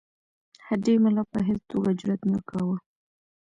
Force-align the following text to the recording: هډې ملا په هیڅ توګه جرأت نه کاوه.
هډې 0.67 0.93
ملا 1.03 1.23
په 1.31 1.39
هیڅ 1.47 1.61
توګه 1.71 1.89
جرأت 1.99 2.21
نه 2.31 2.39
کاوه. 2.49 2.75